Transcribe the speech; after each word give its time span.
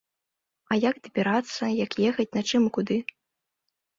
А 0.71 0.77
як 0.89 0.95
дабірацца, 1.07 1.63
як 1.85 1.91
ехаць, 2.09 2.27
на 2.37 2.43
чым 2.53 2.61
і 2.69 2.71
куды? 2.79 2.97